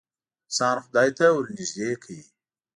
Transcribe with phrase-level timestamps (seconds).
[0.47, 2.21] انسان خدای ته ورنیږدې کوې.